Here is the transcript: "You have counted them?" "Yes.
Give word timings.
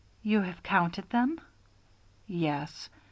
"You 0.23 0.41
have 0.41 0.63
counted 0.63 1.11
them?" 1.11 1.39
"Yes. 2.25 2.89